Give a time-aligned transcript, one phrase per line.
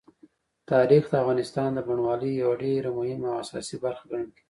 [0.71, 4.39] تاریخ د افغانستان د بڼوالۍ یوه ډېره مهمه او اساسي برخه ګڼل کېږي.